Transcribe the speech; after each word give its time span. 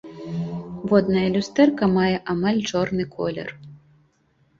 Воднае 0.93 1.25
люстэрка 1.35 1.89
мае 1.97 2.13
амаль 2.35 2.57
чорны 2.71 3.05
колер. 3.15 3.53